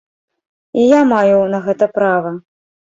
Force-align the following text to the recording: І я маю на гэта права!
І 0.73 0.81
я 0.99 1.03
маю 1.13 1.37
на 1.53 1.59
гэта 1.69 1.85
права! 2.01 2.39